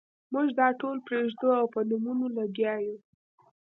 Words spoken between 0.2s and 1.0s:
موږ دا ټول